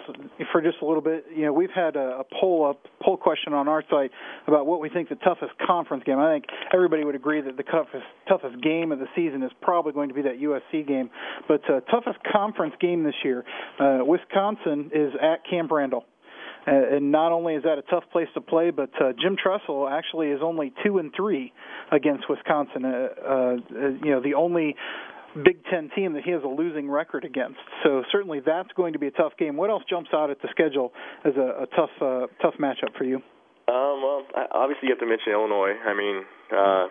[0.53, 1.25] for just a little bit.
[1.35, 4.11] You know, we've had a, a poll up poll question on our site
[4.47, 6.19] about what we think the toughest conference game.
[6.19, 9.93] I think everybody would agree that the toughest toughest game of the season is probably
[9.93, 11.11] going to be that USC game.
[11.49, 13.45] But uh, toughest conference game this year,
[13.81, 16.05] uh, Wisconsin is at Camp Randall.
[16.66, 19.88] Uh, and not only is that a tough place to play, but uh, Jim Tressel
[19.88, 21.52] actually is only two and three
[21.92, 22.85] against Wisconsin.
[22.85, 23.57] Uh, uh,
[24.02, 24.74] you know, the only
[25.44, 27.61] Big Ten team that he has a losing record against.
[27.85, 29.57] So certainly that's going to be a tough game.
[29.57, 30.92] What else jumps out at the schedule
[31.24, 33.16] as a, a tough uh, tough matchup for you?
[33.68, 35.74] Um, well, obviously you have to mention Illinois.
[35.85, 36.24] I mean,
[36.55, 36.87] uh,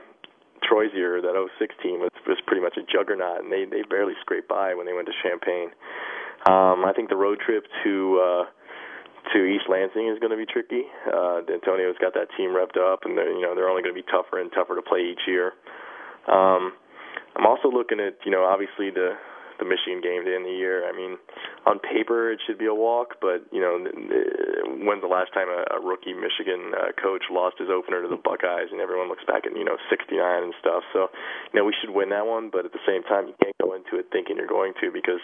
[0.64, 4.14] Troy's year, that 06 team was was pretty much a juggernaut, and they they barely
[4.22, 5.70] scraped by when they went to Champaign.
[6.46, 8.44] Um, I think the road trip to uh,
[9.34, 10.84] to East Lansing is going to be tricky.
[11.08, 14.08] Uh, Dantonio's got that team revved up, and you know they're only going to be
[14.12, 15.54] tougher and tougher to play each year.
[16.28, 16.74] Um,
[17.36, 19.18] I'm also looking at you know obviously the
[19.60, 20.84] the Michigan game to end the year.
[20.88, 21.18] I mean,
[21.66, 23.80] on paper it should be a walk, but you know,
[24.84, 28.20] when's the last time a, a rookie Michigan uh, coach lost his opener to the
[28.20, 30.84] Buckeyes, and everyone looks back at you know 69 and stuff.
[30.92, 31.08] So,
[31.52, 33.74] you know, we should win that one, but at the same time, you can't go
[33.74, 35.24] into it thinking you're going to because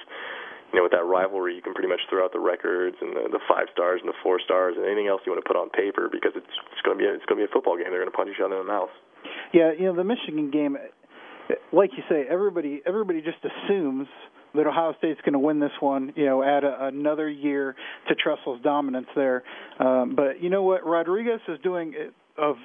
[0.72, 3.28] you know, with that rivalry, you can pretty much throw out the records and the,
[3.32, 5.70] the five stars and the four stars and anything else you want to put on
[5.70, 7.92] paper because it's it's going to be a, it's going to be a football game.
[7.92, 8.90] They're going to punch each other in the mouth.
[9.54, 10.78] Yeah, you know, the Michigan game,
[11.72, 14.08] like you say, everybody everybody just assumes
[14.56, 16.14] that Ohio State's going to win this one.
[16.16, 17.76] You know, add a, another year
[18.08, 19.44] to Tressel's dominance there.
[19.80, 21.94] Um, but you know what, Rodriguez is doing
[22.38, 22.56] of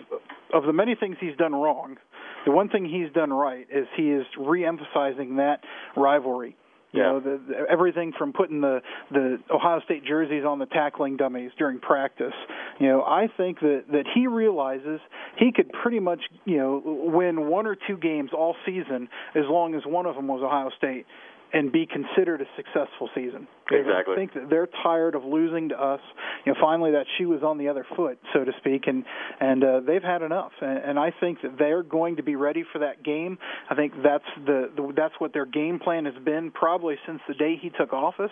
[0.55, 1.97] of the many things he's done wrong.
[2.45, 5.59] The one thing he's done right is he is re-emphasizing that
[5.97, 6.57] rivalry
[6.92, 7.09] you yeah.
[7.09, 11.51] know, the, the, everything from putting the the Ohio State jerseys on the tackling dummies
[11.59, 12.35] during practice.
[12.79, 15.01] You know, I think that that he realizes
[15.38, 19.75] he could pretty much you know win one or two games all season as long
[19.75, 21.07] as one of them was Ohio State
[21.53, 23.47] and be considered a successful season.
[23.71, 24.15] Exactly.
[24.15, 26.01] I think that they're tired of losing to us.
[26.45, 29.05] You know, finally that shoe is on the other foot, so to speak, and
[29.41, 30.53] and uh, they've had enough.
[30.61, 33.39] And, and I think that they're going to be ready for that game.
[33.69, 37.35] I think that's the, the that's what their game plan has been probably since the
[37.35, 38.31] day he took office,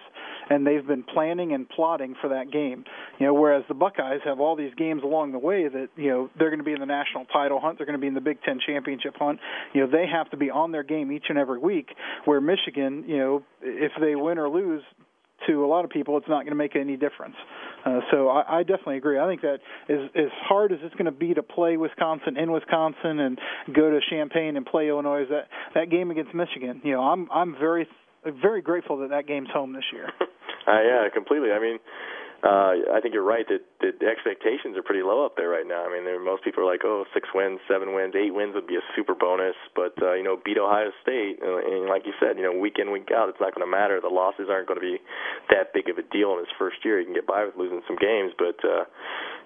[0.51, 2.85] and they've been planning and plotting for that game.
[3.19, 6.31] You know, whereas the Buckeyes have all these games along the way that you know
[6.39, 8.21] they're going to be in the national title hunt, they're going to be in the
[8.21, 9.41] Big Ten championship hunt.
[9.73, 11.89] You know, they have to be on their game each and every week.
[12.25, 14.83] Where Michigan, you know, if they win or lose,
[15.47, 17.35] to a lot of people, it's not going to make any difference.
[17.85, 19.19] Uh, so I, I definitely agree.
[19.19, 22.51] I think that as as hard as it's going to be to play Wisconsin in
[22.51, 23.39] Wisconsin and
[23.75, 27.57] go to Champaign and play Illinois, that that game against Michigan, you know, I'm I'm
[27.59, 27.87] very
[28.25, 30.09] very grateful that that game's home this year.
[30.21, 31.51] uh, yeah, completely.
[31.53, 31.79] I mean,
[32.45, 35.65] uh, I think you're right that, that the expectations are pretty low up there right
[35.65, 35.81] now.
[35.81, 38.69] I mean, there, most people are like, oh, six wins, seven wins, eight wins would
[38.69, 39.57] be a super bonus.
[39.73, 42.77] But uh, you know, beat Ohio State, uh, and like you said, you know, week
[42.77, 43.97] in week out, it's not going to matter.
[43.97, 45.01] The losses aren't going to be
[45.49, 47.01] that big of a deal in his first year.
[47.01, 48.85] He can get by with losing some games, but uh,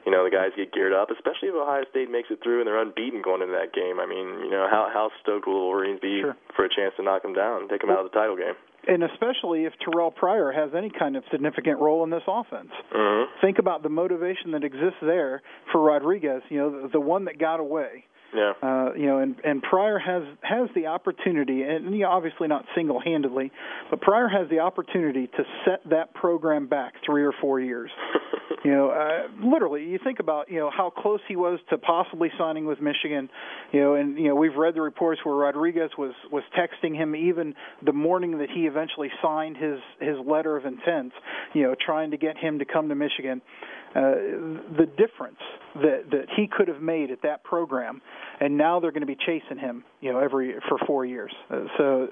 [0.02, 2.66] you know, the guys get geared up, especially if Ohio State makes it through and
[2.66, 4.02] they're unbeaten going into that game.
[4.02, 6.34] I mean, you know, how how stoked will the Wolverines be sure.
[6.58, 8.58] for a chance to knock them down, take them out of the title game?
[8.88, 12.70] And especially if Terrelle Pryor has any kind of significant role in this offense.
[12.94, 13.30] Mm-hmm.
[13.42, 16.42] Think about the motivation that exists there for Rodriguez.
[16.48, 18.04] You know, the, the one that got away.
[18.34, 18.52] Yeah.
[18.62, 22.66] Uh, you know, and and Pryor has has the opportunity, and you know, obviously not
[22.74, 23.50] single-handedly,
[23.90, 27.90] but Pryor has the opportunity to set that program back three or four years.
[28.64, 32.30] you know, uh, literally, you think about you know how close he was to possibly
[32.36, 33.30] signing with Michigan.
[33.72, 37.16] You know, and you know we've read the reports where Rodriguez was was texting him
[37.16, 41.12] even the morning that he eventually signed his his letter of intent.
[41.54, 43.40] You know, trying to get him to come to Michigan.
[43.94, 44.00] Uh,
[44.76, 45.40] the difference
[45.76, 48.02] that that he could have made at that program,
[48.40, 51.32] and now they're going to be chasing him, you know, every for four years.
[51.50, 52.08] Uh, so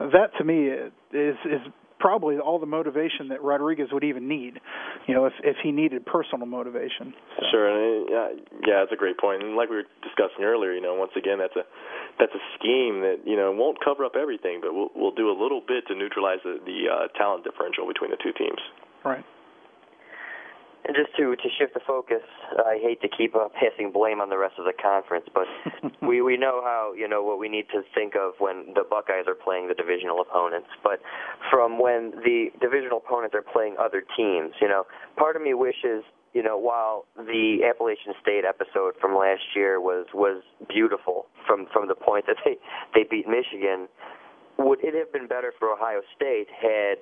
[0.00, 0.92] uh, that to me is
[1.44, 1.60] is
[1.98, 4.60] probably all the motivation that Rodriguez would even need,
[5.06, 7.14] you know, if if he needed personal motivation.
[7.38, 7.46] So.
[7.50, 8.28] Sure, and yeah,
[8.66, 9.42] yeah, that's a great point.
[9.42, 11.64] And like we were discussing earlier, you know, once again, that's a
[12.18, 15.36] that's a scheme that you know won't cover up everything, but will will do a
[15.36, 18.60] little bit to neutralize the, the uh, talent differential between the two teams.
[19.04, 19.24] Right.
[20.86, 22.22] And just to to shift the focus,
[22.64, 25.46] I hate to keep uh, passing blame on the rest of the conference, but
[26.06, 29.26] we we know how you know what we need to think of when the Buckeyes
[29.26, 30.68] are playing the divisional opponents.
[30.84, 31.02] But
[31.50, 34.84] from when the divisional opponents are playing other teams, you know,
[35.16, 40.06] part of me wishes you know, while the Appalachian State episode from last year was
[40.12, 42.58] was beautiful from from the point that they
[42.94, 43.88] they beat Michigan,
[44.58, 46.98] would it have been better for Ohio State had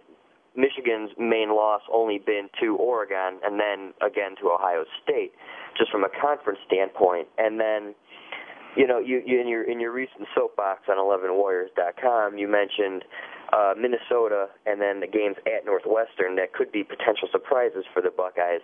[0.57, 5.33] Michigan's main loss only been to Oregon and then again to Ohio State,
[5.77, 7.29] just from a conference standpoint.
[7.39, 7.95] And then,
[8.77, 13.05] you know, you, you in your in your recent soapbox on 11warriors.com, you mentioned
[13.53, 18.11] uh, Minnesota and then the games at Northwestern that could be potential surprises for the
[18.11, 18.63] Buckeyes.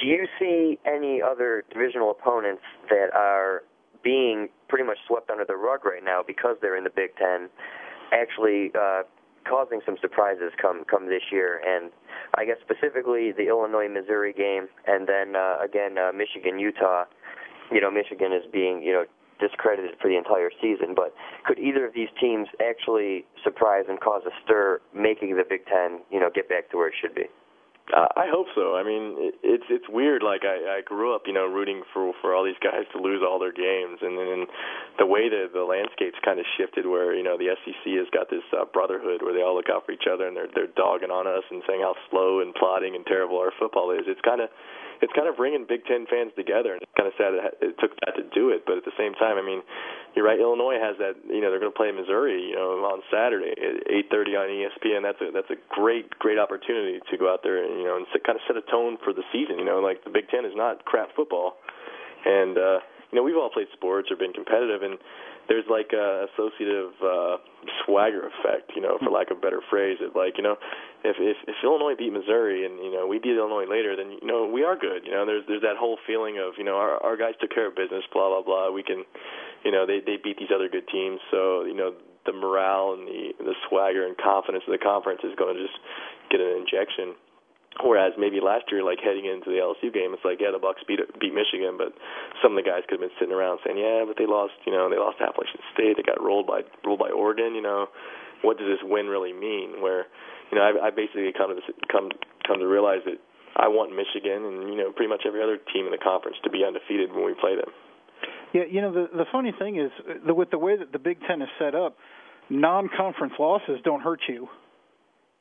[0.00, 3.62] Do you see any other divisional opponents that are
[4.02, 7.48] being pretty much swept under the rug right now because they're in the Big Ten,
[8.12, 9.02] actually uh,
[9.44, 11.60] causing some surprises come come this year.
[11.66, 11.90] And
[12.34, 17.04] I guess specifically the Illinois Missouri game, and then uh, again uh, Michigan Utah.
[17.72, 19.04] You know, Michigan is being you know
[19.40, 20.94] discredited for the entire season.
[20.94, 25.66] But could either of these teams actually surprise and cause a stir, making the Big
[25.66, 27.26] Ten you know get back to where it should be?
[27.92, 28.80] I hope so.
[28.80, 30.22] I mean, it, it's it's weird.
[30.24, 33.20] Like I, I grew up, you know, rooting for for all these guys to lose
[33.20, 34.48] all their games, and then
[34.96, 38.30] the way the the landscape's kind of shifted, where you know the SEC has got
[38.32, 41.12] this uh, brotherhood where they all look out for each other, and they're they're dogging
[41.12, 44.08] on us and saying how slow and plodding and terrible our football is.
[44.08, 44.48] It's kind of
[45.02, 47.74] it's kind of bringing Big Ten fans together, and it's kind of sad it, it
[47.80, 48.66] took that to do it.
[48.66, 49.62] But at the same time, I mean,
[50.14, 50.38] you're right.
[50.38, 51.18] Illinois has that.
[51.26, 52.50] You know, they're going to play Missouri.
[52.50, 55.02] You know, on Saturday at 8:30 on ESPN.
[55.02, 58.06] That's a that's a great great opportunity to go out there and you know and
[58.22, 59.58] kind of set a tone for the season.
[59.58, 61.56] You know, like the Big Ten is not crap football,
[62.24, 62.78] and uh,
[63.14, 64.98] you know we've all played sports or been competitive, and
[65.46, 67.38] there's like a associative uh,
[67.86, 70.02] swagger effect, you know, for lack of a better phrase.
[70.02, 70.58] It like, you know,
[71.06, 74.26] if, if if Illinois beat Missouri and you know we beat Illinois later, then you
[74.26, 75.06] know we are good.
[75.06, 77.70] You know, there's there's that whole feeling of you know our our guys took care
[77.70, 78.74] of business, blah blah blah.
[78.74, 79.06] We can,
[79.62, 81.94] you know, they they beat these other good teams, so you know
[82.26, 85.78] the morale and the the swagger and confidence of the conference is going to just
[86.34, 87.14] get an injection.
[87.82, 90.86] Whereas maybe last year, like heading into the LSU game, it's like, yeah, the Bucks
[90.86, 91.90] beat beat Michigan, but
[92.38, 94.70] some of the guys could have been sitting around saying, yeah, but they lost, you
[94.70, 97.90] know, they lost to Appalachian State, they got rolled by rolled by Oregon, you know,
[98.46, 99.82] what does this win really mean?
[99.82, 100.06] Where,
[100.52, 102.14] you know, I, I basically come to this, come
[102.46, 103.18] come to realize that
[103.56, 106.50] I want Michigan and you know pretty much every other team in the conference to
[106.50, 107.74] be undefeated when we play them.
[108.54, 109.90] Yeah, you know the the funny thing is
[110.26, 111.96] the, with the way that the Big Ten is set up,
[112.50, 114.48] non-conference losses don't hurt you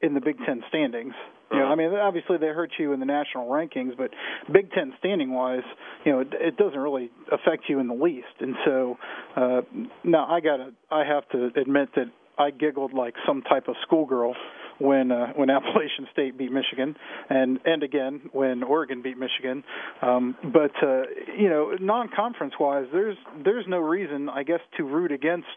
[0.04, 1.13] in the Big Ten standings.
[1.52, 4.10] You know, I mean, obviously they hurt you in the national rankings, but
[4.52, 5.62] Big Ten standing wise,
[6.04, 8.26] you know, it, it doesn't really affect you in the least.
[8.39, 8.98] And so,
[9.36, 9.62] uh,
[10.04, 12.08] now I gotta, I have to admit that
[12.39, 14.34] I giggled like some type of schoolgirl
[14.80, 16.96] when uh, when Appalachian State beat Michigan,
[17.30, 19.63] and and again when Oregon beat Michigan.
[20.02, 21.04] Um, but uh,
[21.38, 25.48] you know, non-conference wise, there's there's no reason, I guess, to root against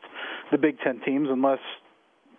[0.52, 1.60] the Big Ten teams unless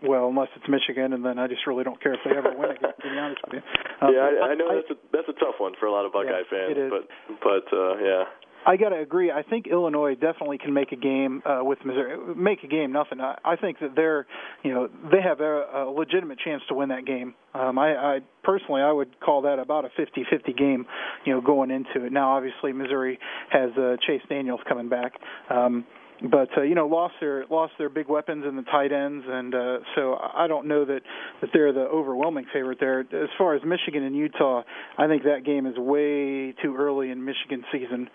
[0.03, 2.71] well, unless it's Michigan, and then I just really don't care if they ever win
[2.71, 2.93] again.
[3.01, 3.61] To be honest with you.
[4.01, 6.05] Um, yeah, I, I know I, that's a that's a tough one for a lot
[6.05, 6.91] of Buckeye yeah, fans, it is.
[6.91, 7.07] but
[7.41, 8.23] but uh, yeah.
[8.65, 9.31] I got to agree.
[9.31, 12.35] I think Illinois definitely can make a game uh, with Missouri.
[12.35, 13.21] Make a game, nothing.
[13.21, 14.27] I, I think that they're,
[14.61, 17.33] you know, they have a, a legitimate chance to win that game.
[17.53, 20.85] Um, I, I personally, I would call that about a 50-50 game,
[21.25, 22.11] you know, going into it.
[22.11, 23.19] Now, obviously, Missouri
[23.51, 25.13] has uh, Chase Daniels coming back.
[25.49, 25.85] Um,
[26.21, 29.53] but uh, you know lost their lost their big weapons in the tight ends, and
[29.53, 31.01] uh, so I don't know that
[31.41, 33.01] that they're the overwhelming favorite there.
[33.01, 34.63] As far as Michigan and Utah,
[34.97, 38.09] I think that game is way too early in Michigan season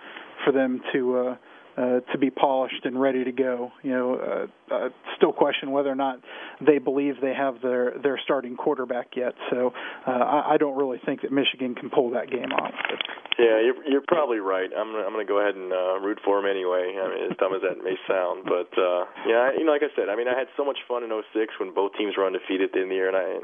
[0.45, 1.19] for them to.
[1.19, 1.37] Uh,
[1.77, 3.73] uh, to be polished and ready to go.
[3.83, 4.15] You know,
[4.71, 6.21] uh, uh, still question whether or not
[6.65, 9.35] they believe they have their their starting quarterback yet.
[9.51, 9.73] So
[10.07, 12.73] uh, I, I don't really think that Michigan can pull that game off.
[13.39, 14.69] Yeah, you're you're probably right.
[14.77, 16.97] I'm I'm going to go ahead and uh, root for him anyway.
[17.01, 19.93] I mean, as dumb as that may sound, but uh, yeah, you know, like I
[19.97, 22.77] said, I mean, I had so much fun in '06 when both teams were undefeated
[22.77, 23.41] in the year, and I.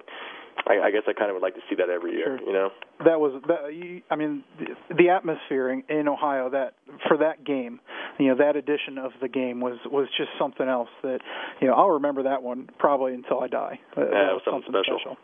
[0.66, 2.38] I, I guess I kind of would like to see that every year.
[2.38, 2.46] Sure.
[2.46, 2.70] You know,
[3.04, 3.70] that was that.
[4.10, 6.74] I mean, the, the atmosphere in, in Ohio that
[7.06, 7.80] for that game,
[8.18, 10.90] you know, that edition of the game was was just something else.
[11.02, 11.20] That
[11.60, 13.80] you know, I'll remember that one probably until I die.
[13.96, 14.98] Yeah, that was something, something special.
[15.00, 15.16] special.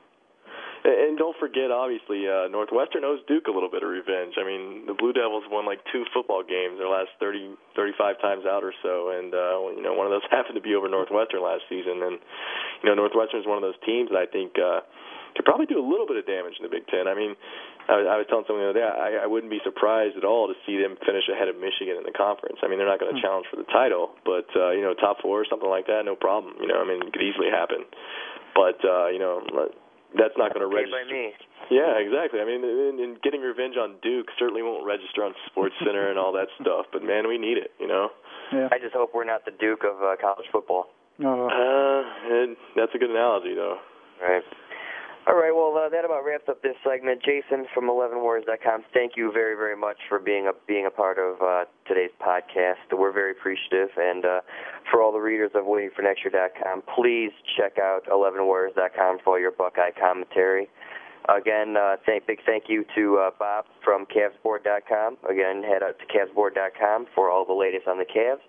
[0.84, 4.36] And don't forget, obviously, uh, Northwestern owes Duke a little bit of revenge.
[4.36, 8.44] I mean, the Blue Devils won like two football games their last 30, 35 times
[8.44, 11.40] out or so, and uh, you know, one of those happened to be over Northwestern
[11.40, 12.04] last season.
[12.04, 12.20] And
[12.84, 14.60] you know, Northwestern is one of those teams that I think.
[14.60, 14.84] Uh,
[15.34, 17.06] could probably do a little bit of damage in the Big Ten.
[17.10, 17.34] I mean,
[17.90, 20.24] I was, I was telling someone the other day, I, I wouldn't be surprised at
[20.24, 22.62] all to see them finish ahead of Michigan in the conference.
[22.62, 23.26] I mean, they're not going to mm-hmm.
[23.26, 26.14] challenge for the title, but uh, you know, top four or something like that, no
[26.14, 26.56] problem.
[26.62, 27.84] You know, I mean, it could easily happen.
[28.54, 29.42] But uh, you know,
[30.14, 31.02] that's not going to okay register.
[31.02, 31.34] by me.
[31.74, 32.38] Yeah, exactly.
[32.38, 36.18] I mean, and, and getting revenge on Duke certainly won't register on Sports Center and
[36.18, 36.86] all that stuff.
[36.94, 37.74] But man, we need it.
[37.82, 38.14] You know.
[38.52, 38.68] Yeah.
[38.70, 40.86] I just hope we're not the Duke of uh, college football.
[41.22, 43.78] Uh, uh, and that's a good analogy, though.
[44.22, 44.42] Right.
[45.26, 47.22] All right, well, uh, that about wraps up this segment.
[47.24, 51.40] Jason from 11warriors.com, thank you very, very much for being a being a part of
[51.40, 52.92] uh, today's podcast.
[52.92, 54.40] We're very appreciative, and uh,
[54.90, 60.68] for all the readers of WaitingForNextYear.com, please check out 11warriors.com for all your Buckeye commentary.
[61.34, 65.16] Again, uh, thank, big thank you to uh, Bob from CavsBoard.com.
[65.30, 68.44] Again, head out to CavsBoard.com for all the latest on the Cavs.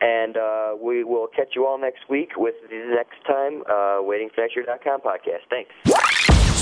[0.00, 4.30] And uh, we will catch you all next week with the next time uh, Waiting
[4.32, 5.50] for Next Year.com podcast.
[5.50, 5.70] Thanks.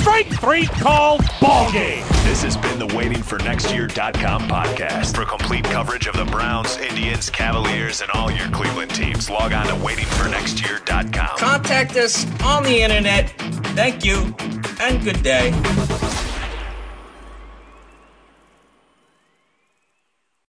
[0.00, 2.02] Strike three called ball game.
[2.24, 5.14] This has been the Waiting for Next Year.com podcast.
[5.14, 9.66] For complete coverage of the Browns, Indians, Cavaliers, and all your Cleveland teams, log on
[9.66, 11.36] to waitingfornextyear.com.
[11.38, 13.28] Contact us on the internet.
[13.76, 14.34] Thank you
[14.80, 15.50] and good day.